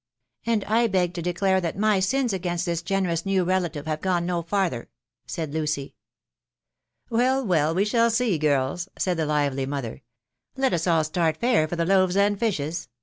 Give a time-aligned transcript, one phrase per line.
[0.47, 4.25] "And I beg to declare that my sins again this gemimm new relative have gone
[4.25, 4.89] no farther,"
[5.27, 5.93] said Lucy."
[7.11, 10.01] Well, well, we shall see, girls/' said the lively mother."
[10.57, 12.89] Let us all start fair for the loaves and fishes